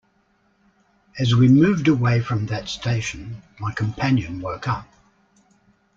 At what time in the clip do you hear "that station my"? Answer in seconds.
2.47-3.71